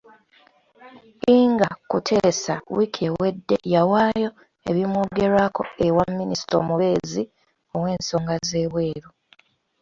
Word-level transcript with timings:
Ingah 1.37 1.75
Kuteesa 1.89 2.53
wiiki 2.75 3.01
ewedde 3.09 3.55
yawaayo 3.73 4.29
ebimwogerwako 4.69 5.63
ewa 5.85 6.03
Minisita 6.19 6.53
omubeezi 6.61 7.23
ow'ensonga 7.75 8.35
z'ebweru. 8.47 9.09